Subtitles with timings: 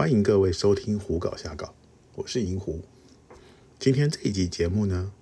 [0.00, 1.74] 欢迎各位收听胡搞瞎搞，
[2.14, 2.80] 我是银狐。
[3.78, 5.12] 今天这一集节目呢，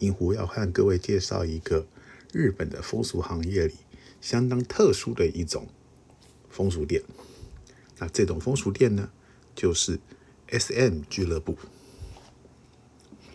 [0.00, 1.86] 银狐要和各位介绍一个
[2.32, 3.74] 日本的风俗行业里
[4.20, 5.68] 相当特殊的一种
[6.50, 7.00] 风俗店。
[7.98, 9.08] 那这种风俗店呢，
[9.54, 10.00] 就是
[10.48, 11.56] S.M 俱乐部。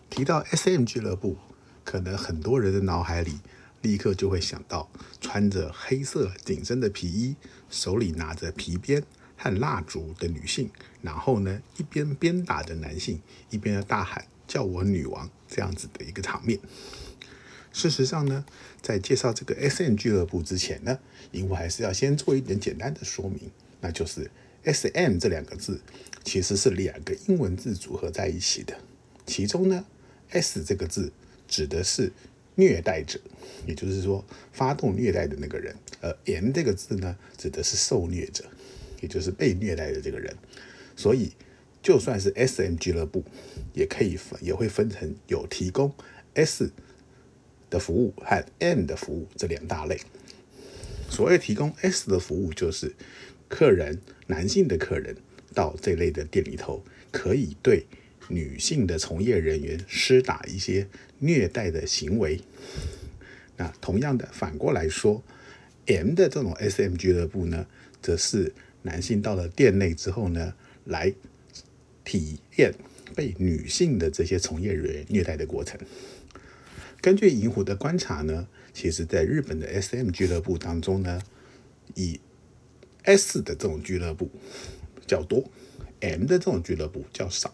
[0.09, 1.37] 提到 S.M 俱乐部，
[1.85, 3.39] 可能很多人的脑海里
[3.81, 4.91] 立刻就会想到
[5.21, 7.37] 穿着黑色紧身的皮衣，
[7.69, 9.01] 手里拿着皮鞭。
[9.39, 10.69] 和蜡烛的女性，
[11.01, 16.59] 然后呢，一边鞭打着男性，一边要大喊“叫我女王”这样子的一个场面。
[17.71, 18.43] 事实上呢，
[18.81, 20.99] 在介绍这个 S.M 俱乐部之前呢，
[21.31, 24.29] 因为还是要先做一点简单的说明，那就是
[24.63, 25.79] S.M 这两个字
[26.25, 28.75] 其实是两个英文字组合在一起的，
[29.25, 29.85] 其中呢
[30.31, 31.13] ，S 这个字
[31.47, 32.11] 指的是
[32.55, 33.19] 虐待者，
[33.65, 38.43] 也就是说发动虐待的那个人，而 M 这个字呢，指的是受虐者。
[39.01, 40.35] 也就是被虐待的这个人，
[40.95, 41.31] 所以
[41.81, 43.23] 就算是 S.M 俱乐部，
[43.73, 45.93] 也可以分也会分成有提供
[46.33, 46.71] S
[47.69, 49.99] 的服务和 M 的服务这两大类。
[51.09, 52.93] 所谓提供 S 的服务，就是
[53.47, 55.15] 客人男性的客人
[55.53, 57.85] 到这类的店里头，可以对
[58.27, 62.41] 女性的从业人员施打一些虐待的行为。
[63.57, 65.23] 那同样的，反过来说
[65.87, 67.65] ，M 的这种 S.M 俱乐部呢，
[68.01, 70.53] 则是男性到了店内之后呢，
[70.85, 71.13] 来
[72.03, 72.73] 体验
[73.15, 75.79] 被女性的这些从业人员虐待的过程。
[77.01, 81.21] 根据银狐的观察呢，其实在日本的 S.M 俱乐部当中呢，
[81.95, 82.19] 以
[83.03, 84.29] S 的这种俱乐部
[85.07, 85.49] 较多
[86.01, 87.53] ，M 的这种俱乐部较少。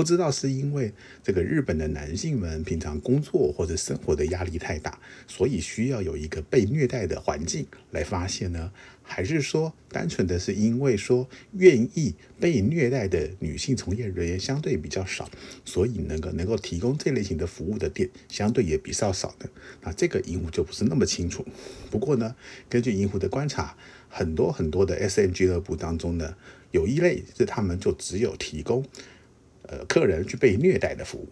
[0.00, 8.72] 不知道是因为这个日本的男性们平常工作或者生活的压力太大，所以需要有一个被虐待的环境来发泄呢？
[9.02, 15.28] 还是说单纯的是因为说愿意被虐待的女性从业人员相对比较少，
[15.66, 19.50] 所以能够能够提供这类型的服务的店相对也比较少呢？
[19.82, 21.44] 那这个银狐就不是那么清楚。
[21.90, 22.34] 不过呢，
[22.70, 23.76] 根据银狐的观察，
[24.08, 26.36] 很多很多的 S.M 俱乐部当中呢，
[26.70, 28.82] 有一类是他们就只有提供。
[29.70, 31.28] 呃，客人去被虐待的服务，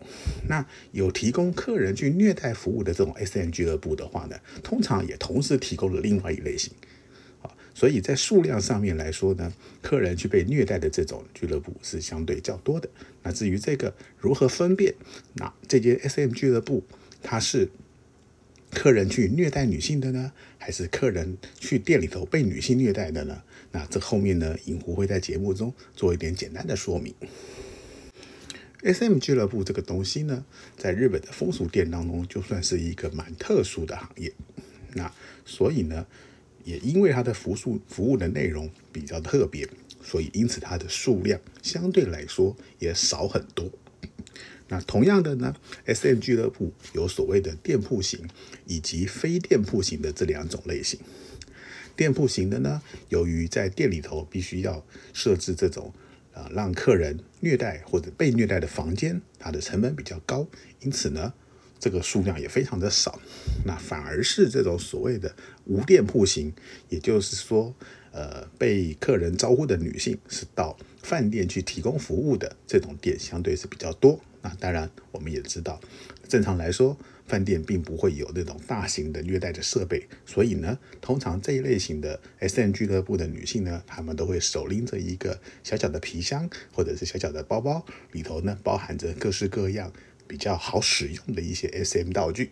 [0.46, 6.72] 那有提供客人去虐待服务的这种 S.M 俱乐部的话呢，通常也同时提供了另外一类型，
[7.42, 12.88] 啊，所以在数量上面来说呢，客人去被虐待的这种俱乐部是相对较多的。
[13.24, 14.94] 那至于这个如何分辨，
[15.34, 16.84] 那这间 S.M 俱乐部
[17.20, 17.68] 它是
[18.70, 23.42] 客人去虐待女性的呢，还是客人去店里头被女性虐待的呢？
[23.72, 27.12] 那这后面呢，银狐会在节目中做一点简单的说明。
[28.84, 30.44] S.M 俱乐部这个东西呢，
[30.76, 34.32] 在日本的风俗店当中，就算是一个蛮特殊的行业。
[34.94, 35.12] 那
[35.44, 36.06] 所以呢，
[36.62, 39.68] 也因为它的服务服务的内容比较特别，
[40.00, 43.68] 所以因此它的数量相对来说也少很多。
[44.68, 45.56] 那同样的呢
[45.86, 48.28] ，S.M 俱乐部有所谓的店铺型
[48.66, 51.00] 以及非店铺型的这两种类型。
[51.96, 55.92] 店铺型的呢，由于在店里头必须要设置这种。
[56.38, 60.46] 啊，让客人虐待或者被虐待的房间，它的成本比较高，
[60.80, 61.32] 因此呢，
[61.80, 63.18] 这个数量也非常的少。
[63.64, 65.34] 那反而是这种所谓的
[65.64, 66.52] 无店铺型，
[66.88, 67.74] 也就是说，
[68.12, 74.20] 呃，被客人招呼的女性是到饭店去提供服务的这种店，相对是比较多。
[74.42, 75.80] 那当然，我们也知道，
[76.28, 76.96] 正常来说。
[77.28, 89.92] 饭店并不会有那种大型的虐待的设备，所以呢，通常这一类型的 S.M 俱乐部的女性呢，她们都会手拎着一个小小的皮箱或者是小小的包包，里头呢包含着各式各样。
[90.28, 92.50] 比较好使用的一些 S.M 道具，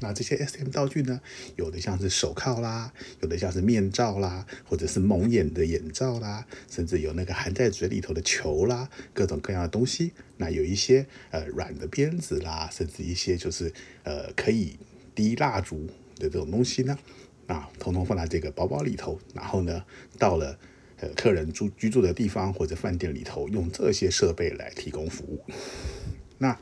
[0.00, 1.20] 那这些 S.M 道具呢，
[1.56, 10.12] 有的像是手铐啦，有的像是面罩啦，或者是蒙眼的眼罩啦，甚至有那个含在嘴里头的球啦，各种各样的东西。
[10.38, 13.70] 那有一些呃软的鞭子啦，甚至一些就是
[14.02, 14.78] 呃可以
[15.14, 16.98] 滴蜡烛的这种东西呢，
[17.46, 19.84] 啊，统统放在这个包包里头，然后呢，
[20.18, 20.58] 到了
[21.00, 25.44] 呃客人住居住的地方或者饭店里头，用这些设备来提供服务。
[26.42, 26.58] 那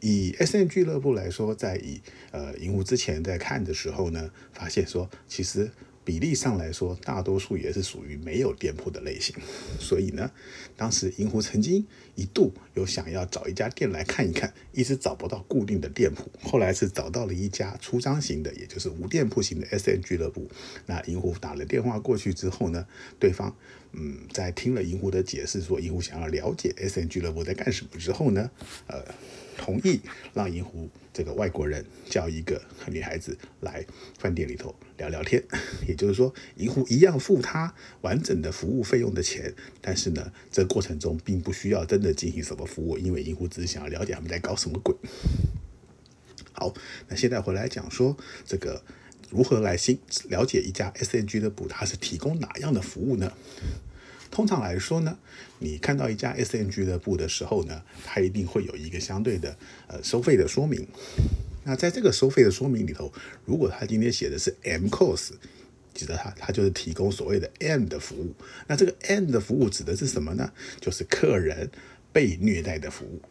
[0.00, 2.00] 以 S.M 俱乐部来说，在以
[2.32, 5.70] 呃银狐之前在看的时候呢，发现说其实
[6.02, 9.36] 比例上来说，大多数也是属于没有店铺的类型。
[9.78, 10.32] 所以呢，
[10.76, 11.86] 当时银狐曾经
[12.16, 16.28] 一度有想要找一家店来看一看，一直找不到固定的店铺。
[16.42, 20.50] 后来是找到了一家出张型的，也就是无店铺型的 S.M 俱乐部。
[20.86, 22.84] 那银狐打了电话过去之后呢，
[23.20, 23.54] 对方
[23.92, 28.50] 嗯在听了银狐的解释，说银狐想要了解 S N 俱乐部在干什么之后呢，
[28.86, 29.04] 呃。
[29.62, 30.00] 同意
[30.32, 33.84] 让银狐这个外国人叫一个女孩子来
[34.18, 35.44] 饭店里头聊聊天，
[35.86, 39.52] 也就是说，银狐一样付他完整的服务费用的钱，
[39.82, 44.96] 但是呢，这过程中并不需要真的进行什么服务，因为银狐只是想要了解他们在搞什么鬼。
[46.52, 46.72] 好，
[47.08, 48.16] 那现在回来讲说
[48.46, 48.82] 这个
[49.30, 49.98] 如何来新
[50.28, 53.32] 了解一家 S N G 的部，它是提供哪样的服务呢？
[54.30, 55.18] 通常来说呢，
[55.58, 59.56] 你看到一家 S N G 的部的时候呢，它一定会有一个相对的
[59.86, 60.86] 呃收费的说明。
[61.64, 63.12] 那在这个收费的说明里头，
[63.44, 65.30] 如果他今天写的是 M course，
[65.92, 68.34] 记得它它就是提供所谓的 M 的服务。
[68.66, 70.52] 那这个 M 的服务指的是什么呢？
[70.80, 71.70] 就是客人。
[72.12, 73.22] 被虐待的服务，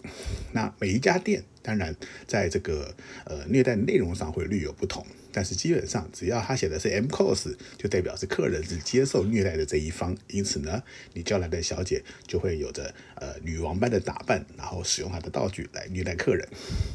[0.54, 1.96] 那每一家店当然
[2.26, 2.96] 在这个
[3.26, 10.82] 呃虐待内容上会略有不同，但是基本上只要他写的是 M course，就代表是客人是接受虐待的这一方，因此呢，
[11.14, 16.48] 你叫来的小姐就会有着呃女王般的打扮，然后使用她的道具来虐待客人。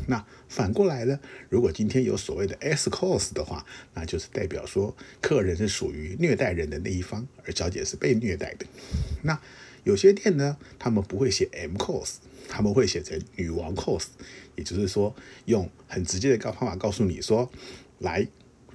[0.08, 1.20] 那反过来呢，
[1.50, 8.64] 如果今天有所谓的 S course 的话，那就是代表说客人是属于虐待人的那一方，而小姐是被虐待的。
[9.22, 9.38] 那
[9.84, 12.16] 有些店呢，他们不会写 M course，
[12.48, 14.06] 他们会写成女王 course，
[14.56, 15.14] 也就是说，
[15.44, 17.50] 用很直接的告方法告诉你说，
[17.98, 18.26] 来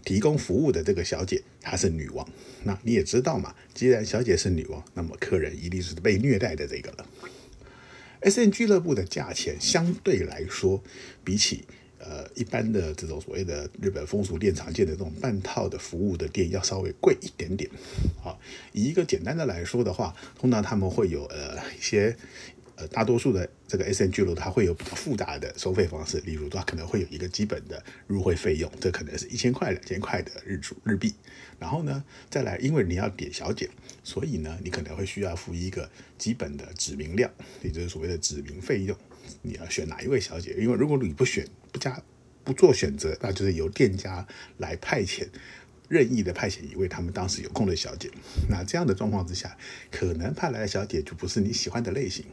[0.06, 2.28] 提供服务的这个小姐她是女王。
[2.64, 7.06] 那你也知道嘛，既然小姐是女王，那么客人一定是被虐待的这个了。
[8.22, 10.84] S N 俱乐部的价钱相对来说，
[11.24, 11.66] 比起，
[12.40, 17.70] 一般的这种所谓的日本风俗店常见的这种半套的服务的店要稍微贵一点点。
[18.24, 18.40] 好，
[18.72, 22.16] 以一个简单的来说的话，通常他们会有呃一些
[22.76, 31.14] 呃大多数的这个 S N 俱乐部它会有比较复杂的收费方式，例如它可能会有一个基本的入会费用，这可能是一千块两千块的日主日币。
[31.60, 33.70] 然后呢，再来因为你要点小姐，
[34.02, 37.30] 所以呢你可能会需要付一个基本的指名料，
[37.62, 38.96] 也就是所谓的指名费用。
[39.42, 40.56] 你要选哪一位小姐？
[40.58, 42.02] 因为如果你不选、不加、
[42.50, 44.26] 不做选择，那就是由店家
[44.58, 45.28] 来派遣，
[45.88, 48.10] 任意的派遣一位他们当时有空的小姐。
[48.50, 49.56] 那这样的状况之下，
[49.92, 52.26] 可能派来的小姐就不是你喜欢的类型。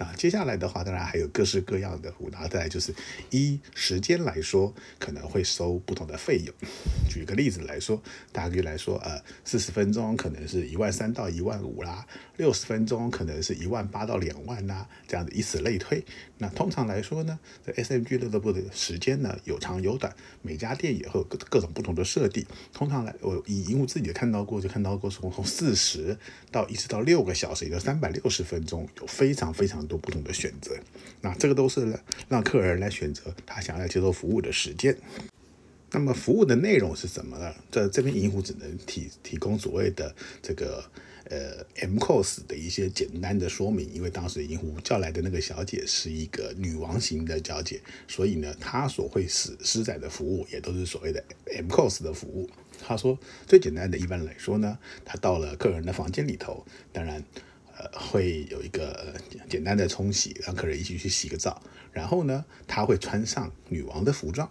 [0.00, 2.94] 那接下来的话，当然还有各式各样的，然后再来就是
[3.28, 6.54] 依时间来说，可能会收不同的费用。
[7.06, 8.02] 举个例子来说，
[8.32, 12.06] 大约来说，呃，四十分钟可能是一万三到一万五啦，
[12.38, 16.02] 六十分钟可能是一万八到两万啦，这样子以此类推。
[16.38, 20.10] 那通常来说呢，在 S M 俱乐部的时间呢有长有短，
[20.40, 22.46] 每家店也会各各种不同的设定。
[22.72, 26.16] 通常来，我以因为自己看到过，就看到过从从四十
[26.50, 29.86] 到一直到六个小时，也就三百六十分钟，有非常非常。
[29.90, 30.74] 多不同的选择，
[31.20, 31.98] 那这个都是
[32.28, 34.96] 让客人来选择他想要接受服务的时间。
[35.92, 37.52] 那么服务的内容是什么呢？
[37.68, 40.84] 这这边银湖只能提提供所谓的这个
[41.24, 52.48] 呃 M course 的一些简单的说明，因为当时银湖叫来的那个小姐是一个女王型的小姐，所以呢，她所会施施展的服务也都是所谓的 M course 的服务。
[52.80, 57.24] 她说最简单的一般来说呢，她到了客人的房间里头，当然。
[57.80, 59.14] 呃，会有一个
[59.48, 61.62] 简单的冲洗，让客人一起去洗个澡。
[61.92, 64.50] 然后呢，他会穿上女王的服装。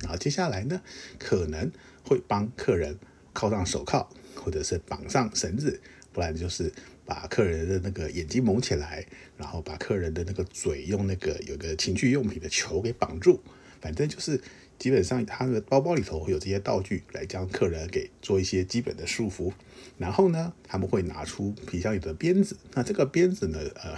[0.00, 0.80] 然后接下来呢，
[1.18, 1.70] 可能
[2.02, 2.98] 会帮客人
[3.34, 5.78] 铐上手铐，或者是绑上绳子，
[6.10, 6.72] 不然就是
[7.04, 9.06] 把客人的那个眼睛蒙起来，
[9.36, 13.42] 然后把客人的那个嘴用那个有个情趣用品的球给绑住。
[13.84, 14.40] 反正就是。
[14.76, 19.52] 基本上，他的包包里头会有这些道具来将客人给做一些基本的束缚。
[19.98, 22.56] 然后呢，他们会拿出皮箱里的鞭子。
[22.74, 23.96] 那这个鞭子呢，呃，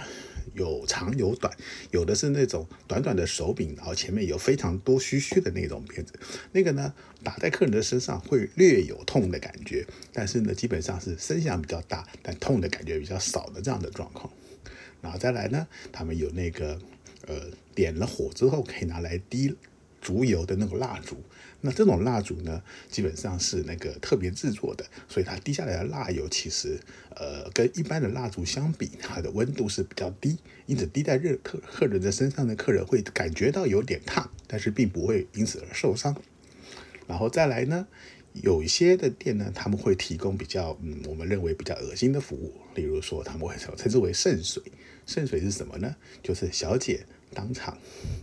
[0.53, 1.51] 有长有短，
[1.89, 6.13] 有的是那种短短的手柄，然后前面有非常多须须的那种鞭子。
[6.51, 9.83] 那个呢，打在客人的身上会略有痛的感觉，
[10.13, 14.31] 但是呢，基本上是声响比较大，但痛的感觉比较少的这样的状况。
[15.01, 16.79] 然后再来呢，他们有那个
[17.25, 19.55] 呃，点了火之后可以拿来滴。
[20.01, 21.17] 烛油的那种蜡烛，
[21.61, 26.79] 那这种蜡烛呢，基本上是那个特别制作的，所以它滴下来的蜡油其实，
[27.15, 36.15] 呃，跟一般的蜡烛相比，它的温度是比较低，因此滴在热客客人的身上的客人会感觉到有点烫，但是并不会因此而受伤。
[37.07, 37.87] 然后再来呢，
[38.33, 44.61] 有一些的店呢，他们会提供比较，嗯，我们认为比较恶心的服务，例如说他们会称之为渗水。
[45.05, 45.95] 渗水是什么呢？
[46.21, 47.05] 就是小姐。
[47.33, 47.77] 当场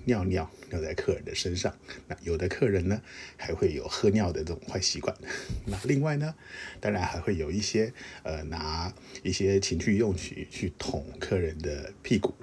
[0.04, 1.76] 尿尿尿在客人的身上，
[2.08, 3.00] 那有的客人呢
[3.36, 5.14] 还会有喝尿的这种坏习惯。
[5.66, 6.34] 那另外呢，
[6.80, 7.92] 当然还会有一些
[8.22, 8.92] 呃拿
[9.22, 12.34] 一些情趣用品去捅客人的屁股，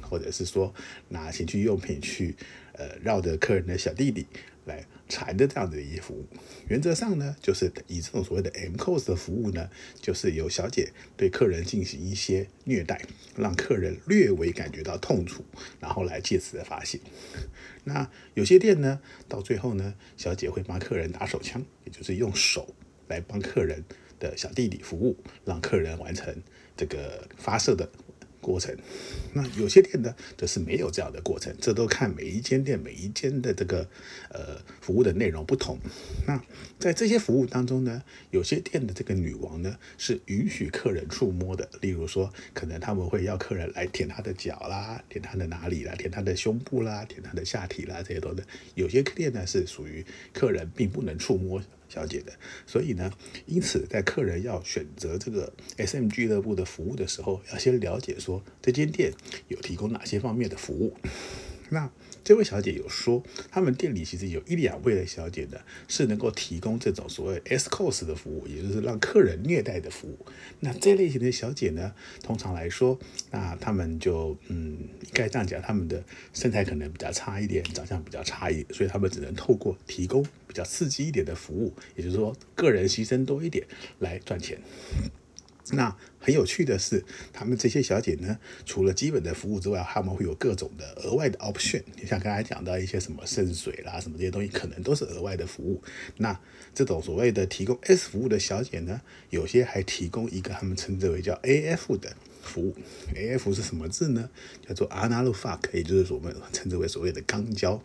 [0.00, 0.74] 或者是说
[1.08, 2.34] 拿情趣用品去
[2.72, 4.26] 呃绕着客人的小弟弟，
[4.66, 6.26] 来缠的这样子的一些服务。
[6.68, 9.70] 原则上呢，就是以这种所谓的 M cos 的服务呢，
[10.00, 13.00] 就是由小姐对客人进行一些虐待，
[13.36, 15.44] 让客人略微感觉到痛楚，
[15.80, 17.00] 然后来借此的发泄。
[17.84, 22.74] 那有些店呢，到最后呢，小姐会帮客人打手枪，也就是用手
[23.08, 23.84] 来帮客人
[24.18, 26.42] 的小弟弟服务，让客人完成
[26.76, 27.88] 这个发射的。
[28.46, 28.72] 过程，
[29.32, 33.88] 那有些店呢，则是没有这样的过程，这都看每一间店每一间的这个
[34.30, 35.76] 呃服务的内容不同。
[36.28, 36.40] 那
[36.78, 48.44] 在这些服务当中呢，有些店的这个女王呢是允许客人触摸的，例如说，可能他们会要客人来舔她的脚啦，舔她的哪里啦，舔她的胸部啦，舔她的下体啦，这些都的。
[48.76, 51.60] 有些店呢是属于客人并不能触摸。
[51.96, 52.32] 了解的，
[52.66, 53.10] 所以呢，
[53.46, 59.12] 因此在客人要选择这个 S M 俱乐部的服务的时候，要先了解说这间店
[59.48, 60.94] 有提供哪些方面的服务。
[61.70, 61.90] 那
[62.26, 70.26] 这位小姐有说，他们店里其实有一两位的小姐呢，是能够提供这种所谓 S cos 的服务，也就是让客人虐待的服务。
[70.58, 72.98] 那这类型的小姐呢，通常来说，
[73.30, 76.02] 那他们就嗯，应该这样讲，他们的
[76.32, 83.64] 身材可能比较差一点，长相比较差一点，所以他们只能透过提供比较刺激一点的服务，也就是说，个人牺牲多一点
[84.00, 84.58] 来赚钱。
[85.72, 91.82] 那很有趣的是，他们这些小姐呢，除了基本的服务之外，他们会有各种的额外的 option。
[92.00, 95.82] 你像刚才讲到一些什么渗水啦，什么这些东西，可能都是额外的服务。
[96.18, 96.38] 那
[96.74, 102.76] 这种所谓的提供 S 服务的小姐呢，有些还提供一个他们称之为叫 AF 的服务。
[103.14, 104.30] AF 是什么字呢？
[104.66, 107.82] 叫做 Anal Fuck，也就是我们称之为所谓的肛交。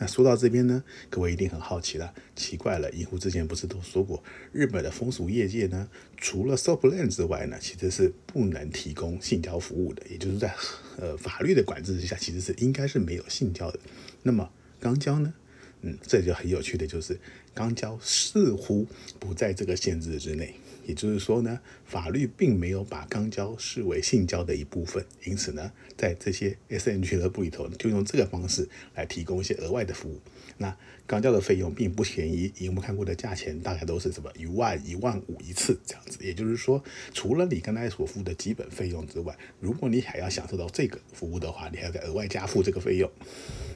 [0.00, 10.54] 那说到这边呢，各位一定很好奇了，奇怪了，银狐之前不是都说过，日本的风俗业界呢，除了 soft land 之外呢，其实是不能提供性交服务的，也就是在
[10.96, 13.78] 呃法律的管制之下，其实是应该是没有性交的。
[14.22, 15.34] 那么肛交呢？
[15.82, 17.18] 嗯，这就很有趣的就是，
[17.54, 18.86] 肛交似乎
[19.18, 20.54] 不在这个限制之内。
[20.86, 30.20] 也就是说呢，法律并没有把肛交视为性交的一部分，因此呢，在这些 S N 俱乐部里头，就用这个方式来提供一些额外的服务。
[30.58, 36.18] 那肛交的费用并不便宜，以我们看过的价钱，大概都是什么一万、一万五一次这样子。
[36.22, 36.82] 也就是说，
[37.14, 43.08] 除了你刚才所付的基本费用之外，如果你还要享受到这个服务的话，你还要再额外加付这个费用。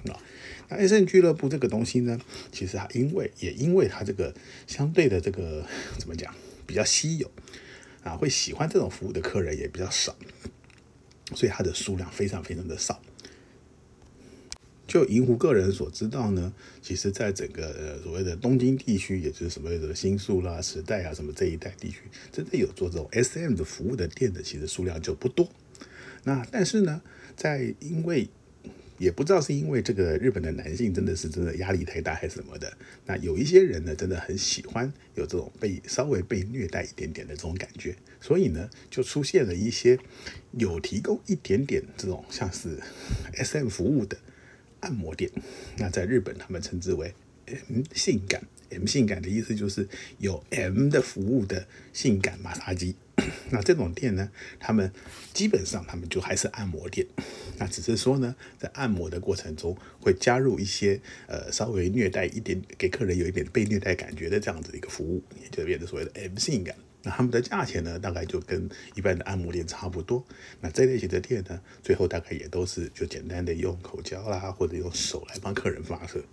[0.08, 0.18] 啊，
[0.68, 2.20] 那 S N 俱乐部这个东西呢，
[2.52, 4.34] 其实它因为也因为它这个
[4.66, 5.66] 相对的这个
[5.98, 6.34] 怎么讲？
[6.66, 7.30] 比较稀有
[8.02, 10.16] 啊，会喜欢这种服务的客人也比较少，
[11.34, 13.02] 所以它的数量非常非常的少。
[14.86, 21.98] 就银湖个人所知道呢，其实在整个呃所谓的东京地区，也就是所谓的新宿啦、时代啊什么这一带地区，
[22.32, 25.48] 真的有做这种 SM 的服务的店的，其实数量就不多。
[26.22, 27.02] 那但是呢，
[27.36, 28.28] 在因为
[28.98, 39.98] 也不知道是因为这个日本的男性真的是真的压力太大还是什么的，那有一些人呢真的很喜欢有这种被稍微被虐待一点点的这种感觉，所以呢就出现了一些
[40.52, 42.78] 有提供一点点这种像是
[43.34, 44.16] SM 服务的
[44.80, 45.30] 按摩店，
[45.78, 47.14] 那在日本他们称之为
[47.46, 52.94] M 性感，M 性感的意思就是有 M 的服务的性感马杀鸡。
[53.50, 54.92] 那这种店呢，他们
[55.32, 57.06] 基本上他们就还是按摩店，
[57.58, 66.74] 那只是说呢，在按摩的过程中会加入一些呃稍微虐待一点，给客人有一点被虐待感觉的这样子的一个服务，也就变得所谓的 M 性感。
[67.04, 70.24] 那他们的价钱呢，大概就跟一般的按摩店差不多。
[70.60, 76.24] 那这类型的店呢，最后大概也都是就简单的用口交啦，或者用手来帮客人发射。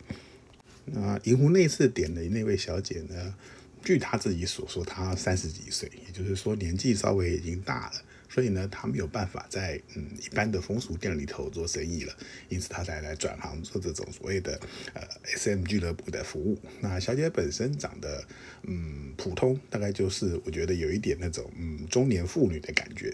[0.85, 3.35] 那银湖那次点的那位小姐呢？
[3.83, 8.01] 据他自己所说，他三十几岁，也就是说年纪稍微已经大了，
[8.33, 12.15] 所以呢，他没有办法在嗯一般的风俗店里头做生意了，
[12.47, 14.57] 因此他才来转行做这种所谓的
[14.93, 16.57] 呃 S M 俱乐部的服务。
[16.79, 18.23] 那小姐本身长得
[18.63, 23.13] 嗯普通，大概就是我觉得有一点那种嗯中年妇女的感觉，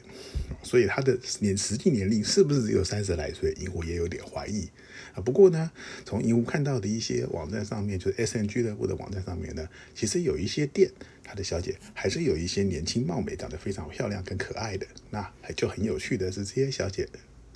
[0.62, 4.70] 所以她的年实际年龄是不是只有三十来岁，银狐也有点怀疑
[5.16, 5.18] 啊。
[5.22, 5.72] 不过呢，
[6.06, 10.92] 从银湖看到的一些网站上面，就是 SM 俱乐部的网站上面呢，其实有一些店，
[11.28, 14.88] 他的小姐还是有一些年轻貌美、长得非常漂亮跟可爱的。
[15.12, 17.08] 那还就很有趣的是，这些小姐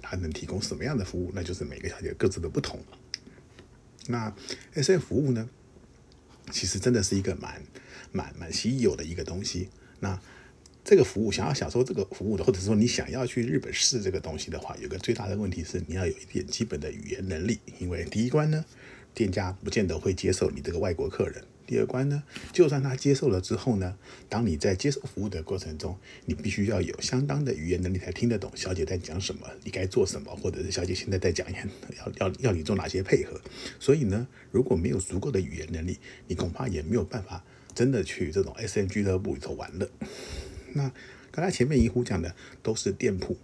[0.01, 1.31] 她能提供什么样的服务？
[1.33, 2.79] 那就是每个小姐各自的不同。
[4.07, 4.35] 那
[4.73, 5.49] S N 服务呢，
[6.51, 7.61] 其实真的是一个蛮
[8.11, 9.69] 蛮蛮稀有的一个东西。
[9.99, 10.19] 那
[10.83, 18.65] 这个服务想要享受这个服务的，或者说你想要去日本试这个东西的话，有个最大的问题是你要有一点基本的语言能力，因为第一关呢，
[19.13, 23.97] 店家不见得会接受你这个外国客人；第二关呢，就算他接受了之后呢，
[24.27, 33.39] 当你在接受服务的过程中，你必须要有相当的语言能力才听得懂小姐在讲什么，你该做什么，或者是小姐现在在讲要要要你做哪些配合。
[33.79, 35.97] 所以呢，如果没有足够的语言能力，
[36.27, 37.41] 你恐怕也没有办法
[37.73, 39.89] 真的去这种 S M 俱乐部里头玩乐。
[40.75, 40.91] 那
[41.31, 43.37] 刚才前面银狐讲的都是店铺。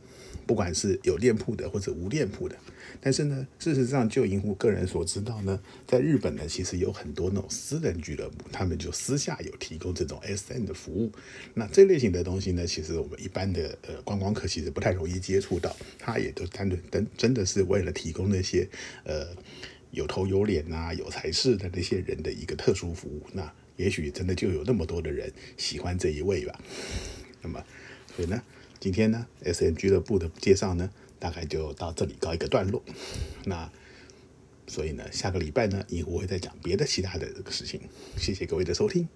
[0.48, 2.56] 不管是有店铺的或者无店铺的，
[3.02, 11.12] 但是呢，事实上就银狐个人所知道呢，在日本呢，其实有很多那种私人俱乐部，他们就私下有提供这种 SM 的服务。
[11.54, 18.68] 那这类型的东西呢，其实我们一般的呃观光客其实不太容易接触到，他也都单纯真真的是为了提供那些
[19.04, 19.28] 呃
[19.92, 23.22] 有头有脸呐、有才势的那些人的一个特殊服务。
[23.34, 26.58] 那也许真的就有那么多的人喜欢这一位吧。
[27.42, 27.62] 那么，
[28.16, 28.42] 所以呢？
[28.80, 32.84] 今天呢，S N 俱乐部的介绍呢，大概就到这里告一个段落。
[33.46, 33.72] 那
[34.68, 37.82] 所以呢，下个礼拜呢，我会再讲别的其他的这个事情。
[38.18, 39.08] 谢谢各位的收听。